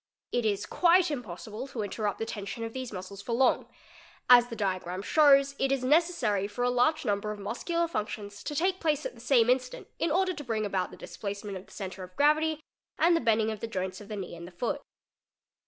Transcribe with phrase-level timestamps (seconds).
[0.31, 3.67] It is quite impossible— to interrupt the tension of these muscles for long;
[4.31, 8.55] as the diagram shows, it is necessary for a large number of muscular functions to
[8.55, 11.71] take place— at the same instant in order to bring about the displacement of the
[11.71, 12.59] centre of gravity
[12.97, 14.81] and the bending of the joints of the knee and the © foot.